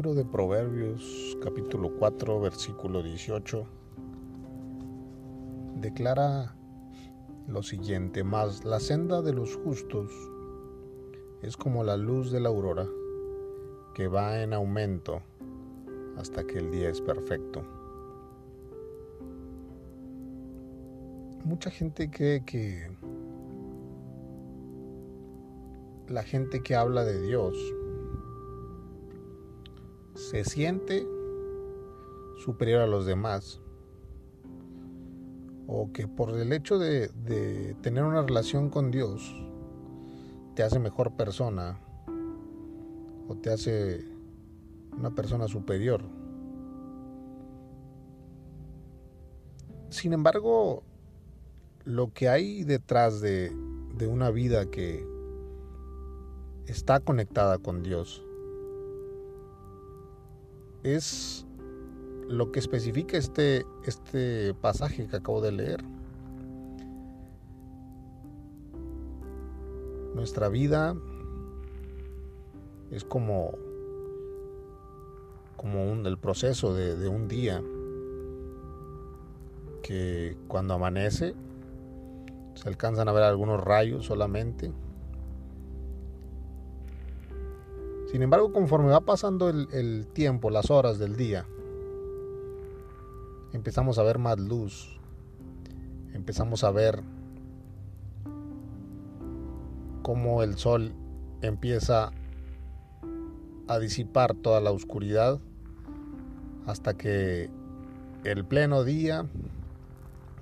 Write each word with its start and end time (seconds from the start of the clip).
libro 0.00 0.14
de 0.14 0.24
Proverbios 0.24 1.36
capítulo 1.42 1.94
4 1.98 2.40
versículo 2.40 3.02
18 3.02 3.66
declara 5.74 6.56
lo 7.46 7.62
siguiente, 7.62 8.24
más 8.24 8.64
la 8.64 8.80
senda 8.80 9.20
de 9.20 9.34
los 9.34 9.56
justos 9.56 10.10
es 11.42 11.54
como 11.54 11.84
la 11.84 11.98
luz 11.98 12.32
de 12.32 12.40
la 12.40 12.48
aurora 12.48 12.88
que 13.94 14.08
va 14.08 14.40
en 14.40 14.54
aumento 14.54 15.20
hasta 16.16 16.46
que 16.46 16.60
el 16.60 16.70
día 16.70 16.88
es 16.88 17.02
perfecto. 17.02 17.62
Mucha 21.44 21.70
gente 21.70 22.10
cree 22.10 22.42
que 22.46 22.90
la 26.08 26.22
gente 26.22 26.62
que 26.62 26.74
habla 26.74 27.04
de 27.04 27.20
Dios 27.20 27.54
se 30.30 30.44
siente 30.44 31.04
superior 32.44 32.82
a 32.82 32.86
los 32.86 33.04
demás 33.04 33.60
o 35.66 35.90
que 35.92 36.06
por 36.06 36.38
el 36.38 36.52
hecho 36.52 36.78
de, 36.78 37.08
tener 37.82 38.04
una 38.04 38.22
relación 38.22 38.70
con 38.70 38.92
Dios 38.92 39.34
te 40.54 40.62
hace 40.62 40.78
mejor 40.78 41.16
persona 41.16 41.80
o 43.26 43.34
te 43.42 43.50
hace 43.50 44.04
una 44.96 45.10
persona 45.10 45.48
superior. 45.48 46.04
Sin 49.88 50.12
embargo, 50.12 50.84
lo 51.84 52.12
que 52.12 52.28
hay 52.28 52.62
detrás 52.62 53.20
de, 53.20 53.52
una 54.08 54.30
vida 54.30 54.70
que 54.70 55.04
está 56.66 57.00
conectada 57.00 57.58
con 57.58 57.82
Dios 57.82 58.24
es 60.82 61.46
lo 62.28 62.52
que 62.52 62.60
especifica 62.60 63.16
este, 63.16 63.66
este 63.84 64.54
pasaje 64.54 65.06
que 65.06 65.16
acabo 65.16 65.40
de 65.40 65.52
leer. 65.52 65.84
Nuestra 70.14 70.48
vida 70.48 70.96
es 72.90 73.04
como, 73.04 73.52
como 75.56 75.90
un, 75.90 76.06
el 76.06 76.18
proceso 76.18 76.74
de, 76.74 76.96
de 76.96 77.08
un 77.08 77.28
día 77.28 77.62
que 79.82 80.36
cuando 80.48 80.74
amanece 80.74 81.34
se 82.54 82.68
alcanzan 82.68 83.08
a 83.08 83.12
ver 83.12 83.22
algunos 83.22 83.60
rayos 83.60 84.06
solamente. 84.06 84.72
Sin 88.10 88.22
embargo, 88.22 88.52
conforme 88.52 88.88
va 88.88 89.02
pasando 89.02 89.48
el, 89.48 90.08
tiempo, 90.08 90.50
las 90.50 90.68
horas 90.68 90.98
del 90.98 91.14
día, 91.14 91.46
empezamos 93.52 94.00
a 94.00 94.02
ver 94.02 94.18
más 94.18 94.36
luz, 94.36 94.98
empezamos 96.12 96.64
a 96.64 96.72
ver 96.72 97.04
cómo 100.02 100.42
el 100.42 100.56
sol 100.56 100.92
empieza 101.40 102.10
a 103.68 103.78
disipar 103.78 104.34
toda 104.34 104.60
la 104.60 104.72
oscuridad 104.72 105.38
hasta 106.66 106.94
que 106.94 107.48
el 108.24 108.44
pleno 108.44 108.82
día, 108.82 109.24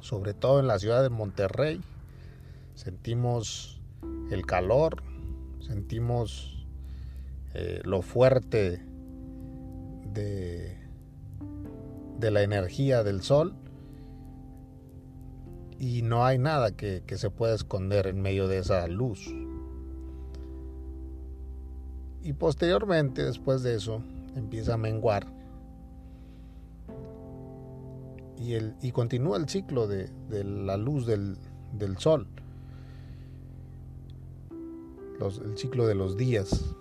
sobre 0.00 0.32
todo 0.32 0.58
en 0.60 0.68
la 0.68 0.78
ciudad 0.78 1.02
de 1.02 1.10
Monterrey, 1.10 1.82
sentimos 2.74 3.82
el 4.30 4.46
calor, 4.46 5.02
sentimos 5.60 6.57
eh, 7.54 7.80
lo 7.84 8.02
fuerte 8.02 8.82
de 10.12 10.78
de 12.18 12.30
la 12.30 12.42
energía 12.42 13.04
del 13.04 13.22
sol 13.22 13.54
y 15.78 16.02
no 16.02 16.24
hay 16.24 16.38
nada 16.38 16.72
que, 16.72 17.02
se 17.06 17.30
pueda 17.30 17.54
esconder 17.54 18.08
en 18.08 18.20
medio 18.20 18.48
de 18.48 18.58
esa 18.58 18.86
luz. 18.88 19.32
Y 22.22 22.32
posteriormente, 22.32 23.22
después 23.22 23.62
de 23.62 23.76
eso, 23.76 24.02
empieza 24.34 24.74
a 24.74 24.76
menguar. 24.76 25.28
Y, 28.36 28.54
el, 28.54 28.74
y 28.82 28.90
continúa 28.90 29.36
el 29.36 29.48
ciclo 29.48 29.86
de, 29.86 30.10
la 30.44 30.76
luz 30.76 31.06
del, 31.06 31.38
sol. 31.98 32.26
el 35.20 35.56
ciclo 35.56 35.86
de 35.86 35.94
los 35.94 36.16
días, 36.16 36.74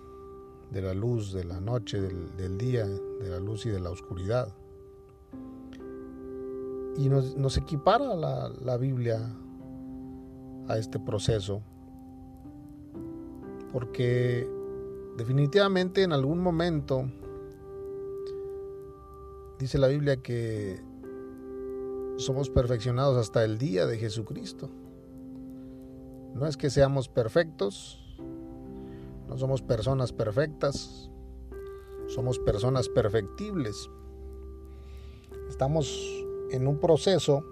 de 0.70 0.82
la 0.82 0.94
luz, 0.94 1.32
de 1.32 1.44
la 1.44 1.60
noche, 1.60 2.00
del, 2.00 2.58
día, 2.58 2.86
de 2.86 3.28
la 3.30 3.40
luz 3.40 3.66
y 3.66 3.70
de 3.70 3.80
la 3.80 3.90
oscuridad 3.90 4.54
y 6.98 7.08
nos, 7.08 7.56
equipara 7.56 8.16
la, 8.16 8.76
Biblia 8.76 9.20
a 10.66 10.78
este 10.78 10.98
proceso, 10.98 11.62
porque 13.72 14.50
definitivamente 15.16 16.02
en 16.02 16.12
algún 16.12 16.40
momento 16.40 17.08
dice 19.60 19.78
la 19.78 19.86
Biblia 19.86 20.16
que 20.16 20.82
somos 22.16 22.50
perfeccionados 22.50 23.16
hasta 23.16 23.44
el 23.44 23.58
día 23.58 23.86
de 23.86 23.96
Jesucristo. 23.96 24.68
No 26.34 26.46
es 26.48 26.56
que 26.56 26.68
seamos 26.68 27.08
perfectos, 27.08 28.07
no 29.28 29.36
somos 29.36 29.62
personas 29.62 30.12
perfectas, 30.12 31.10
somos 32.08 32.38
personas 32.38 32.88
perfectibles. 32.88 33.90
Estamos 35.48 36.24
en 36.50 36.66
un 36.66 36.78
proceso 36.78 37.44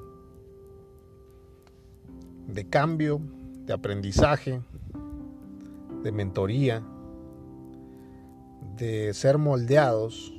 de 2.46 2.68
cambio, 2.68 3.20
de 3.66 3.72
aprendizaje, 3.74 4.62
de 6.02 6.12
mentoría, 6.12 6.82
de 8.76 9.12
ser 9.12 9.38
moldeados 9.38 10.32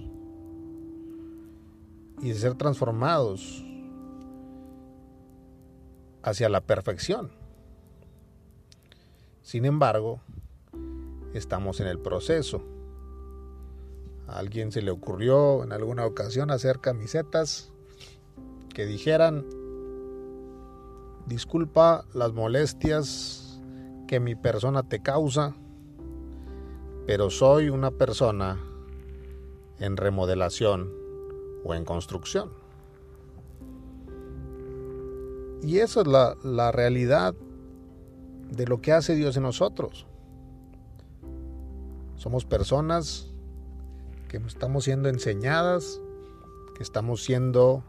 y 2.22 2.30
de 2.30 2.36
ser 2.36 2.56
transformados 2.56 3.64
hacia 6.24 6.50
la 6.50 6.62
perfección. 6.62 7.32
Sin 9.42 9.66
embargo, 9.66 10.20
estamos 11.38 11.80
en 11.80 11.88
el 11.88 12.00
proceso. 12.00 12.62
A 14.28 14.40
alguien 14.40 14.72
se 14.72 14.82
le 14.82 14.92
ocurrió 14.92 15.64
en 15.64 15.72
alguna 15.72 16.06
ocasión 16.06 16.52
hacer 16.52 16.80
camisetas 16.80 17.72
que 18.74 18.86
dijeran, 18.86 19.46
disculpa 21.26 22.06
las 22.14 22.34
molestias 22.34 23.62
que 24.08 24.20
mi 24.20 24.36
persona 24.36 24.84
te 24.84 25.02
causa, 25.02 25.56
pero 27.06 27.30
soy 27.30 27.70
una 27.70 27.92
persona 27.92 28.60
en 29.80 29.98
remodelación 29.98 30.92
o 31.64 31.74
en 31.74 31.86
construcción. 31.86 32.52
Y 35.64 35.80
esa 35.80 36.02
es 36.02 36.08
la, 36.08 36.36
la 36.44 36.72
realidad 36.72 37.34
de 38.52 38.68
lo 38.68 38.82
que 38.82 38.94
hace 38.94 39.16
Dios 39.16 39.36
en 39.38 39.44
nosotros. 39.44 40.06
Somos 42.18 42.46
personas 42.46 43.28
que 44.28 44.38
estamos 44.38 44.86
siendo 44.86 45.08
enseñadas, 45.08 46.02
que 46.76 46.82
estamos 46.82 47.24
siendo 47.24 47.84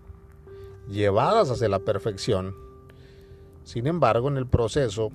llevadas 0.87 1.51
hacia 1.51 1.69
la 1.69 1.79
perfección. 1.81 2.55
Sin 3.65 3.87
embargo, 3.87 4.29
en 4.29 4.37
el 4.37 4.47
proceso, 4.47 5.11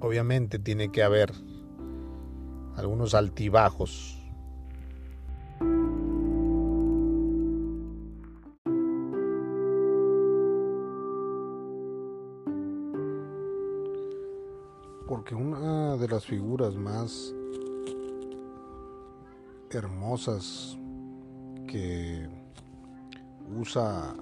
obviamente 0.00 0.60
tiene 0.60 0.92
que 0.92 1.02
haber 1.02 1.32
algunos 2.76 3.14
altibajos. 3.14 4.16
Porque 15.06 15.34
una 15.34 15.96
de 15.96 16.06
las 16.06 16.24
figuras 16.24 16.76
más 16.76 17.34
hermosas 19.70 20.76
que 21.66 22.28
usa 23.58 24.14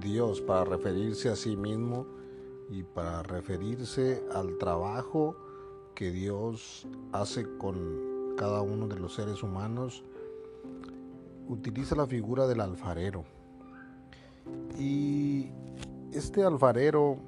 Dios 0.00 0.40
para 0.40 0.64
referirse 0.64 1.28
a 1.28 1.36
sí 1.36 1.56
mismo 1.56 2.06
y 2.70 2.82
para 2.84 3.22
referirse 3.22 4.22
al 4.32 4.56
trabajo 4.58 5.36
que 5.94 6.10
Dios 6.10 6.86
hace 7.12 7.46
con 7.58 8.34
cada 8.36 8.62
uno 8.62 8.88
de 8.88 8.98
los 8.98 9.14
seres 9.14 9.42
humanos, 9.42 10.04
utiliza 11.48 11.94
la 11.94 12.06
figura 12.06 12.46
del 12.46 12.60
alfarero. 12.60 13.24
Y 14.78 15.50
este 16.12 16.42
alfarero 16.42 17.18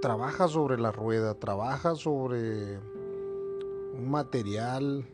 trabaja 0.00 0.48
sobre 0.48 0.78
la 0.78 0.92
rueda, 0.92 1.34
trabaja 1.34 1.94
sobre 1.94 2.78
un 2.78 4.10
material 4.10 5.04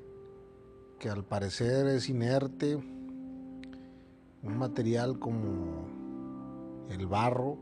que 0.98 1.10
al 1.10 1.24
parecer 1.24 1.86
es 1.86 2.08
inerte, 2.08 2.76
un 4.42 4.58
material 4.58 5.18
como 5.18 5.86
el 6.88 7.06
barro, 7.06 7.58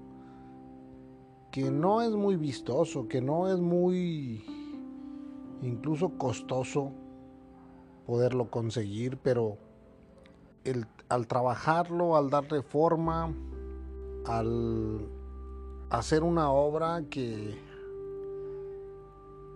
que 1.50 1.70
no 1.70 2.02
es 2.02 2.10
muy 2.10 2.36
vistoso, 2.36 3.08
que 3.08 3.20
no 3.20 3.52
es 3.52 3.58
muy 3.58 4.44
incluso 5.62 6.10
costoso 6.18 6.92
poderlo 8.06 8.50
conseguir, 8.50 9.18
pero 9.18 9.56
al 11.08 11.26
trabajarlo, 11.26 12.16
al 12.16 12.30
darle 12.30 12.62
forma, 12.62 13.32
al 14.26 15.08
hacer 15.90 16.22
una 16.22 16.50
obra 16.50 17.04
que 17.08 17.56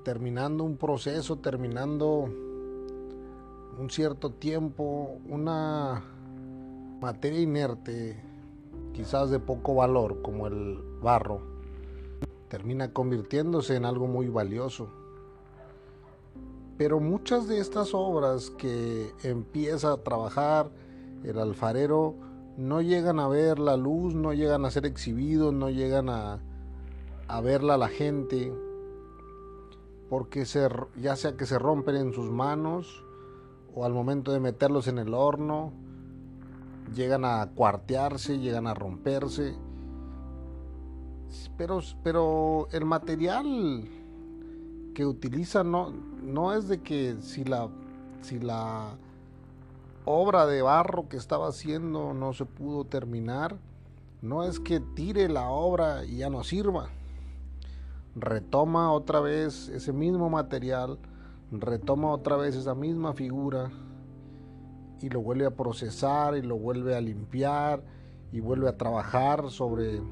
terminando 0.04 0.64
un 0.64 0.76
proceso, 0.76 1.36
terminando 1.36 2.47
un 3.78 3.90
cierto 3.90 4.30
tiempo, 4.30 5.18
una 5.28 6.02
materia 7.00 7.40
inerte, 7.40 8.20
quizás 8.92 9.30
de 9.30 9.38
poco 9.38 9.76
valor, 9.76 10.20
como 10.20 10.48
el 10.48 10.82
barro, 11.00 11.40
termina 12.48 12.92
convirtiéndose 12.92 13.76
en 13.76 13.84
algo 13.84 14.08
muy 14.08 14.28
valioso. 14.28 14.88
Pero 16.76 16.98
muchas 16.98 17.46
de 17.46 17.60
estas 17.60 17.94
obras 17.94 18.50
que 18.50 19.12
empieza 19.22 19.92
a 19.92 20.02
trabajar 20.02 20.70
el 21.24 21.38
alfarero 21.38 22.14
no 22.56 22.80
llegan 22.82 23.20
a 23.20 23.28
ver 23.28 23.60
la 23.60 23.76
luz, 23.76 24.14
no 24.14 24.32
llegan 24.32 24.64
a 24.64 24.70
ser 24.72 24.86
exhibidos, 24.86 25.54
no 25.54 25.70
llegan 25.70 26.08
a, 26.08 26.40
a 27.28 27.40
verla 27.40 27.76
la 27.76 27.88
gente, 27.88 28.52
porque 30.10 30.44
ya 30.96 31.14
sea 31.14 31.36
que 31.36 31.46
se 31.46 31.58
rompen 31.60 31.94
en 31.94 32.12
sus 32.12 32.30
manos 32.30 33.04
o 33.74 33.84
al 33.84 33.92
momento 33.92 34.32
de 34.32 34.40
meterlos 34.40 34.88
en 34.88 34.98
el 34.98 35.14
horno, 35.14 35.72
llegan 36.94 37.24
a 37.24 37.48
cuartearse, 37.54 38.38
llegan 38.38 38.66
a 38.66 38.74
romperse. 38.74 39.54
Pero, 41.56 41.80
pero 42.02 42.68
el 42.72 42.84
material 42.84 43.88
que 44.94 45.06
utiliza 45.06 45.62
no, 45.64 45.92
no 46.22 46.54
es 46.54 46.68
de 46.68 46.82
que 46.82 47.16
si 47.20 47.44
la, 47.44 47.68
si 48.22 48.38
la 48.40 48.96
obra 50.04 50.46
de 50.46 50.62
barro 50.62 51.08
que 51.08 51.16
estaba 51.16 51.48
haciendo 51.48 52.14
no 52.14 52.32
se 52.32 52.46
pudo 52.46 52.84
terminar, 52.84 53.58
no 54.22 54.42
es 54.42 54.58
que 54.58 54.80
tire 54.80 55.28
la 55.28 55.50
obra 55.50 56.04
y 56.04 56.18
ya 56.18 56.30
no 56.30 56.42
sirva. 56.44 56.88
Retoma 58.16 58.92
otra 58.92 59.20
vez 59.20 59.68
ese 59.68 59.92
mismo 59.92 60.30
material, 60.30 60.98
retoma 61.50 62.10
otra 62.10 62.36
vez 62.36 62.54
esa 62.54 62.74
misma 62.74 63.14
figura 63.14 63.70
y 65.00 65.08
lo 65.08 65.20
vuelve 65.20 65.46
a 65.46 65.56
procesar 65.56 66.36
y 66.36 66.42
lo 66.42 66.58
vuelve 66.58 66.96
a 66.96 67.00
limpiar 67.00 67.82
y 68.32 68.40
vuelve 68.40 68.68
a 68.68 68.76
trabajar 68.76 69.50
sobre 69.50 70.02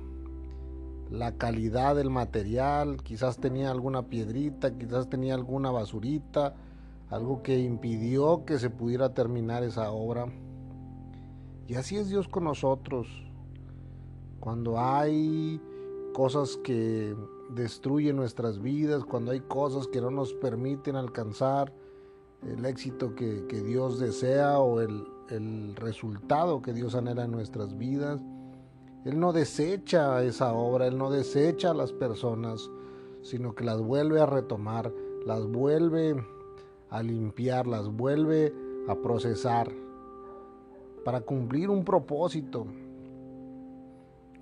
la 1.10 1.36
calidad 1.36 1.94
del 1.94 2.10
material, 2.10 3.02
quizás 3.02 3.38
tenía 3.38 3.70
alguna 3.70 4.06
piedrita, 4.06 4.76
quizás 4.76 5.08
tenía 5.08 5.34
alguna 5.34 5.70
basurita, 5.70 6.54
algo 7.10 7.42
que 7.42 7.58
impidió 7.60 8.44
que 8.44 8.58
se 8.58 8.70
pudiera 8.70 9.14
terminar 9.14 9.62
esa 9.62 9.92
obra. 9.92 10.26
Y 11.68 11.74
así 11.74 11.96
es 11.96 12.08
Dios 12.08 12.28
con 12.28 12.44
nosotros. 12.44 13.06
Cuando 14.40 14.80
hay 14.80 15.60
cosas 16.12 16.56
que 16.64 17.14
destruyen 17.50 18.16
nuestras 18.16 18.60
vidas, 18.60 19.04
cuando 19.04 19.32
hay 19.32 19.40
cosas 19.40 19.86
que 19.86 20.00
no 20.00 20.10
nos 20.10 20.32
permiten 20.34 20.96
alcanzar 20.96 21.72
el 22.46 22.64
éxito 22.64 23.14
que, 23.14 23.42
Dios 23.62 23.98
desea 23.98 24.58
o 24.58 24.80
el, 24.80 25.06
el 25.30 25.74
resultado 25.76 26.62
que 26.62 26.72
Dios 26.72 26.94
anhela 26.94 27.24
en 27.24 27.32
nuestras 27.32 27.76
vidas, 27.76 28.20
Él 29.04 29.18
no 29.18 29.32
desecha 29.32 30.22
esa 30.22 30.52
obra, 30.52 30.86
Él 30.86 30.98
no 30.98 31.10
desecha 31.10 31.70
a 31.70 31.74
las 31.74 31.92
personas, 31.92 32.70
sino 33.22 33.54
que 33.54 33.64
las 33.64 33.80
vuelve 33.80 34.20
a 34.20 34.26
retomar, 34.26 34.92
las 35.24 35.46
vuelve 35.46 36.16
a 36.90 37.02
limpiar, 37.02 37.66
las 37.66 37.88
vuelve 37.88 38.54
a 38.88 38.94
procesar 38.94 39.72
para 41.04 41.20
cumplir 41.20 41.70
un 41.70 41.84
propósito, 41.84 42.66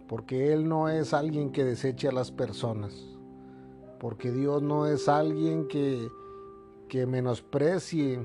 porque 0.09 0.53
Él 0.53 0.69
no 0.69 0.89
es 0.89 1.15
alguien 1.15 1.51
que 1.51 1.65
deseche 1.65 2.09
a 2.09 2.13
las 2.13 2.31
personas, 2.31 2.95
porque 3.99 4.31
Dios 4.31 4.63
no 4.63 4.87
es 4.87 5.09
alguien 5.09 5.67
que, 5.69 6.09
que 6.89 7.07
menosprecie 7.07 8.21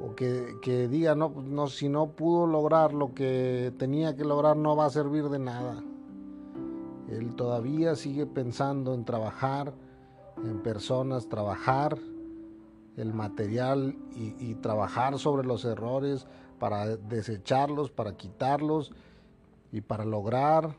o 0.00 0.14
que, 0.14 0.88
diga, 0.88 1.14
no, 1.14 1.28
no, 1.44 1.66
si 1.68 1.88
no 1.88 2.12
pudo 2.12 2.46
lograr 2.46 2.94
lo 2.94 3.14
que 3.14 3.72
tenía 3.78 4.16
que 4.16 4.24
lograr, 4.24 4.56
no 4.56 4.74
va 4.74 4.86
a 4.86 4.90
servir 4.90 5.28
de 5.28 5.38
nada. 5.38 5.82
Él 7.08 7.34
todavía 7.36 7.96
sigue 7.96 8.24
pensando 8.24 8.94
en 8.94 9.04
trabajar 9.04 9.74
en 10.42 10.62
personas, 10.62 11.28
trabajar 11.28 11.98
el 12.96 13.12
material 13.12 13.96
y, 14.14 14.54
trabajar 14.56 15.18
sobre 15.18 15.46
los 15.46 15.64
errores 15.64 16.26
para 16.58 16.96
desecharlos, 16.96 17.90
para 17.90 18.16
quitarlos 18.16 18.92
y 19.72 19.80
para 19.80 20.04
lograr 20.04 20.76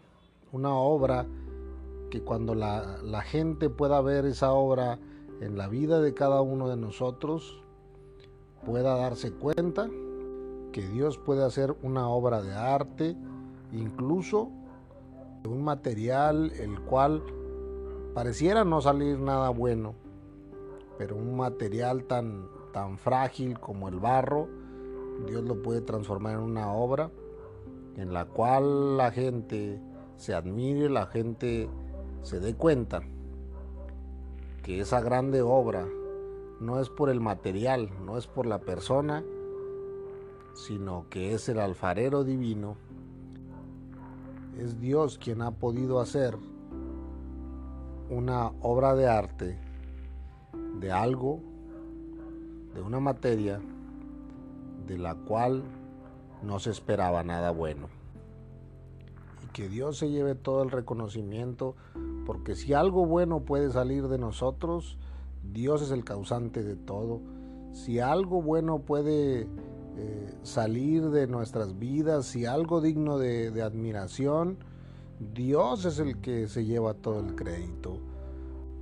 una 0.52 0.76
obra 0.76 1.26
que 2.10 2.22
cuando 2.22 2.56
la, 2.56 2.98
la 3.04 3.22
gente 3.22 3.70
pueda 3.70 4.02
ver 4.02 4.26
esa 4.26 4.52
obra 4.52 5.00
en 5.40 5.58
la 5.58 5.68
vida 5.68 6.02
de 6.02 6.14
cada 6.14 6.42
uno 6.42 6.68
de 6.68 6.78
nosotros, 6.78 7.64
pueda 8.66 8.96
darse 8.96 9.32
cuenta 9.32 9.90
que 10.72 10.88
Dios 10.88 11.18
puede 11.18 11.44
hacer 11.44 11.76
una 11.82 12.08
obra 12.08 12.42
de 12.42 12.54
arte, 12.54 13.16
incluso 13.72 14.50
de 15.42 15.50
un 15.50 15.64
material 15.64 16.52
el 16.60 16.80
cual 16.82 17.24
pareciera 18.14 18.64
no 18.64 18.82
salir 18.82 19.20
nada 19.20 19.50
bueno, 19.50 19.96
pero 20.98 21.16
un 21.16 21.36
material 21.36 22.04
tan, 22.04 22.48
tan 22.74 22.98
frágil 22.98 23.60
como 23.60 23.88
el 23.88 24.00
barro, 24.00 24.48
Dios 25.28 25.44
lo 25.44 25.62
puede 25.62 25.82
transformar 25.82 26.34
en 26.34 26.42
una 26.42 26.72
obra 26.72 27.10
en 27.98 28.14
la 28.14 28.26
cual 28.26 28.98
la 28.98 29.12
gente 29.12 29.80
se 30.18 30.34
admire, 30.34 30.90
la 30.90 31.08
gente 31.08 31.70
se 32.22 32.40
dé 32.40 32.56
cuenta 32.56 33.02
que 34.64 34.80
esa 34.80 35.02
grande 35.02 35.42
obra 35.42 35.88
no 36.60 36.80
es 36.80 36.90
por 36.90 37.10
el 37.10 37.20
material, 37.20 37.90
no 38.06 38.18
es 38.18 38.28
por 38.28 38.46
la 38.46 38.60
persona, 38.60 39.24
sino 40.54 41.08
que 41.10 41.34
es 41.34 41.50
el 41.50 41.60
alfarero 41.60 42.24
divino. 42.24 42.78
Es 44.58 44.80
Dios 44.80 45.18
quien 45.18 45.42
ha 45.42 45.52
podido 45.52 46.00
hacer 46.00 46.38
una 48.10 48.52
obra 48.62 48.94
de 48.94 49.08
arte 49.08 49.58
de 50.80 50.92
algo, 50.92 51.40
de 52.74 52.82
una 52.82 53.00
materia 53.00 53.60
de 54.88 54.98
la 54.98 55.16
cual 55.16 55.64
no 56.44 56.60
se 56.60 56.72
esperaba 56.72 57.24
nada 57.24 57.52
bueno. 57.52 57.88
Y 59.44 59.48
que 59.54 59.70
Dios 59.70 59.98
se 59.98 60.10
lleve 60.10 60.36
todo 60.36 60.64
el 60.64 60.72
reconocimiento, 60.72 61.76
porque 62.26 62.56
si 62.56 62.74
algo 62.74 63.06
bueno 63.06 63.42
puede 63.42 63.72
salir 63.72 64.08
de 64.08 64.18
nosotros, 64.18 64.98
Dios 65.44 65.82
es 65.82 65.92
el 65.92 66.04
causante 66.04 66.64
de 66.64 66.76
todo. 66.76 67.22
Si 67.72 68.00
algo 68.00 68.42
bueno 68.42 68.80
puede 68.80 69.48
eh, 69.98 70.34
salir 70.44 71.10
de 71.10 71.28
nuestras 71.28 71.78
vidas, 71.78 72.26
si 72.26 72.46
algo 72.46 72.82
digno 72.82 73.18
de, 73.18 73.62
admiración, 73.62 74.58
Dios 75.34 75.86
es 75.86 76.00
el 76.00 76.22
que 76.22 76.48
se 76.48 76.66
lleva 76.66 76.94
todo 76.94 77.20
el 77.20 77.36
crédito. 77.36 77.98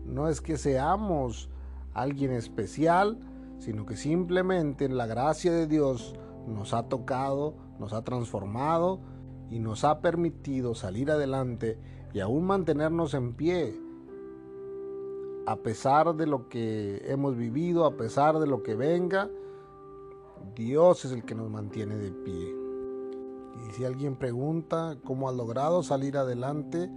No 0.05 0.27
es 0.27 0.41
que 0.41 0.57
seamos 0.57 1.49
alguien 1.93 2.31
especial, 2.31 3.19
sino 3.57 3.85
que 3.85 3.95
simplemente 3.95 4.87
la 4.87 5.07
gracia 5.07 5.51
de 5.51 5.67
Dios 5.67 6.15
nos 6.49 6.73
ha 6.73 6.83
tocado, 6.89 7.55
nos 7.79 7.93
ha 7.93 8.03
transformado 8.03 8.99
y 9.49 9.59
nos 9.59 9.83
ha 9.83 10.01
permitido 10.01 10.75
salir 10.75 11.11
adelante 11.11 11.77
y 12.13 12.19
aún 12.19 12.45
mantenernos 12.45 13.13
en 13.13 13.33
pie 13.33 13.79
a 15.49 15.55
pesar 15.55 16.15
de 16.15 16.27
lo 16.27 16.47
que 16.47 17.01
hemos 17.05 17.35
vivido, 17.35 17.85
a 17.85 17.97
pesar 17.97 18.37
de 18.37 18.45
lo 18.45 18.61
que 18.61 18.75
venga, 18.75 19.31
Dios 20.55 21.05
es 21.05 21.11
el 21.11 21.23
que 21.23 21.33
nos 21.33 21.49
mantiene 21.49 21.95
de 21.95 22.11
pie. 22.11 22.55
Y 23.65 23.71
si 23.71 23.83
alguien 23.83 24.15
pregunta 24.15 24.97
cómo 25.03 25.27
ha 25.27 25.31
logrado 25.31 25.81
salir 25.81 26.17
adelante, 26.17 26.87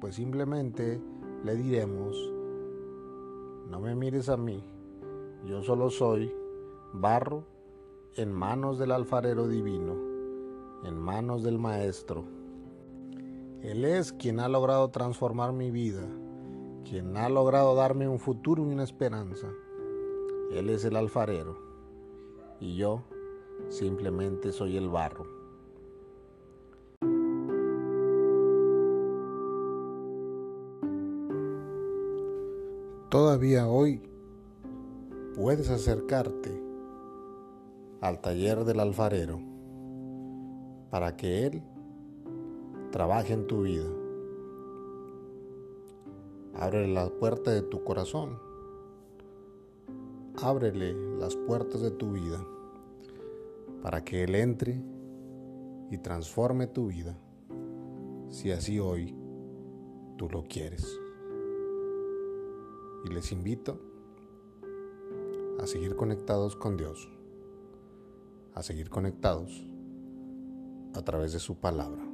pues 0.00 0.16
simplemente 0.16 1.00
le 1.44 1.54
diremos, 1.54 2.16
no 3.70 3.78
me 3.78 3.94
mires 3.94 4.28
a 4.28 4.36
mí, 4.36 4.64
yo 5.46 5.62
solo 5.62 5.90
soy 5.90 6.34
barro 6.92 7.44
en 8.16 8.32
manos 8.32 8.78
del 8.78 8.92
alfarero 8.92 9.48
divino, 9.48 9.94
en 10.84 10.98
manos 10.98 11.42
del 11.42 11.58
maestro. 11.58 12.24
Él 13.62 13.84
es 13.84 14.12
quien 14.12 14.40
ha 14.40 14.48
logrado 14.48 14.88
transformar 14.90 15.52
mi 15.52 15.70
vida 15.70 16.06
quien 16.88 17.16
ha 17.18 17.28
logrado 17.28 17.74
darme 17.74 18.08
un 18.08 18.18
futuro 18.18 18.62
y 18.66 18.72
una 18.72 18.84
esperanza. 18.84 19.46
Él 20.52 20.70
es 20.70 20.84
el 20.84 20.96
alfarero. 20.96 21.66
y 22.60 22.74
yo 22.74 23.04
simplemente 23.68 24.50
soy 24.50 24.76
el 24.76 24.88
barro. 24.88 25.26
Todavía 33.10 33.68
hoy 33.68 34.02
puedes 35.36 35.70
acercarte 35.70 36.67
al 38.00 38.20
taller 38.20 38.64
del 38.64 38.80
alfarero 38.80 39.40
para 40.90 41.16
que 41.16 41.46
Él 41.46 41.62
trabaje 42.90 43.32
en 43.32 43.46
tu 43.46 43.62
vida. 43.62 43.88
Ábrele 46.54 46.92
la 46.92 47.08
puerta 47.08 47.50
de 47.50 47.62
tu 47.62 47.84
corazón. 47.84 48.38
Ábrele 50.40 50.94
las 51.18 51.36
puertas 51.36 51.80
de 51.80 51.90
tu 51.90 52.12
vida 52.12 52.44
para 53.82 54.04
que 54.04 54.24
Él 54.24 54.34
entre 54.34 54.80
y 55.90 55.98
transforme 55.98 56.66
tu 56.66 56.88
vida, 56.88 57.16
si 58.28 58.50
así 58.50 58.78
hoy 58.78 59.14
tú 60.16 60.28
lo 60.28 60.44
quieres. 60.44 60.98
Y 63.04 63.12
les 63.12 63.32
invito 63.32 63.78
a 65.60 65.66
seguir 65.66 65.96
conectados 65.96 66.56
con 66.56 66.76
Dios, 66.76 67.08
a 68.58 68.62
seguir 68.64 68.90
conectados 68.90 69.64
a 70.94 71.02
través 71.02 71.32
de 71.32 71.38
su 71.38 71.54
palabra. 71.60 72.07